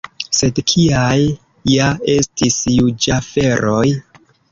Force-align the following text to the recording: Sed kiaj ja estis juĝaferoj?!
Sed 0.35 0.59
kiaj 0.69 1.19
ja 1.71 1.89
estis 2.13 2.57
juĝaferoj?! 2.77 3.83